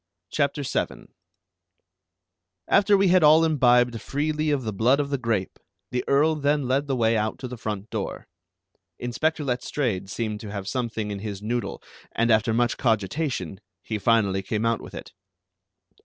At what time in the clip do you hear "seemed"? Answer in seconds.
10.09-10.39